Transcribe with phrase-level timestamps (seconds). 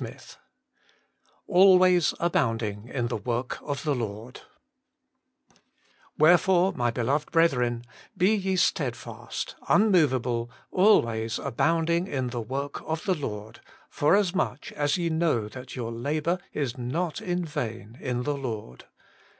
[0.00, 0.16] XIII
[1.50, 4.40] Hlwa^0 abounbtno in the TKHorft ot tbe Xort)'
[6.20, 7.82] Wherefore, my beloved brethren,
[8.16, 13.58] be ye sted fast, unmoveable, always abounding in the ivork of the Lord,
[13.90, 18.84] forasmuch as ye know that your labour is not in vain in the Lord.'